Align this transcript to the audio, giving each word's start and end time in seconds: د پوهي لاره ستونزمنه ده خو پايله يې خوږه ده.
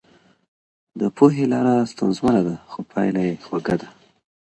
د 0.99 1.01
پوهي 1.17 1.45
لاره 1.53 1.75
ستونزمنه 1.91 2.41
ده 2.47 2.55
خو 2.71 2.79
پايله 2.91 3.21
يې 3.27 3.33
خوږه 3.45 3.75
ده. 3.81 3.89